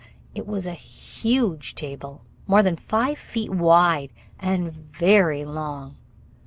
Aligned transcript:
It 0.33 0.47
was 0.47 0.65
a 0.65 0.73
huge 0.73 1.75
table, 1.75 2.23
more 2.47 2.63
than 2.63 2.75
five 2.75 3.19
feet 3.19 3.51
wide 3.51 4.09
and 4.39 4.73
very 4.73 5.45
long. 5.45 5.95